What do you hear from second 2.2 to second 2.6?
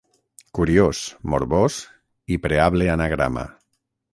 i